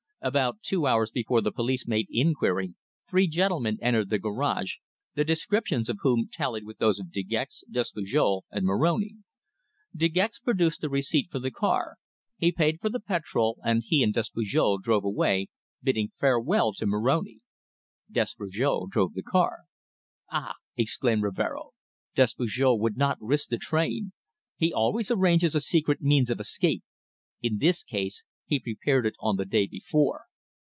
[0.23, 2.75] About two hours before the police made inquiry
[3.09, 4.75] three gentlemen entered the garage,
[5.15, 9.15] the descriptions of whom tallied with those of De Gex, Despujol and Moroni.
[9.95, 11.95] De Gex produced the receipt for the car.
[12.37, 15.47] He paid for the petrol, and he and Despujol drove away
[15.81, 17.39] bidding farewell to Moroni!
[18.11, 19.61] Despujol drove the car.
[20.31, 21.71] "Ah!" exclaimed Rivero.
[22.13, 24.11] "Despujol would not risk the train.
[24.55, 26.83] He always arranges a secret means of escape.
[27.41, 30.25] In this case he prepared it on the day before.